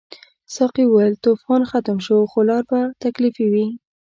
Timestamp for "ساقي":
0.55-0.83